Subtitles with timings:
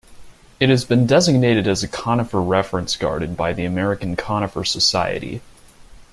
[0.59, 5.43] It has been designated as a Conifer Reference Garden by the American Conifer Society.